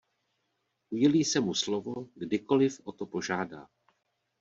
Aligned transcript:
Udělí 0.89 1.23
se 1.25 1.39
mu 1.39 1.53
slovo, 1.53 2.07
kdykoliv 2.15 2.81
o 2.83 2.91
to 2.91 3.05
požádá. 3.05 3.67